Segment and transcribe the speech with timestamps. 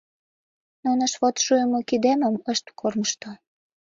[0.83, 3.29] Нунышт вот шуйымо кидемым ышт кормыжто.